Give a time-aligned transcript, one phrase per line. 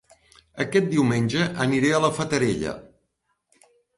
[0.63, 2.75] Aquest diumenge aniré a La Fatarella